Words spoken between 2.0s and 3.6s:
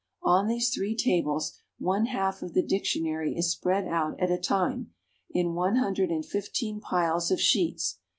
half of the Dictionary is